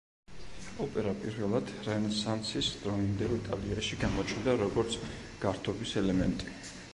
ოპერა 0.85 1.11
პირველად 1.25 1.69
რენესანსის 1.87 2.69
დროინდელ 2.85 3.35
იტალიაში 3.37 4.01
გამოჩნდა, 4.05 4.57
როგორც 4.63 4.97
გართობის 5.45 5.95
ელემენტი. 6.03 6.57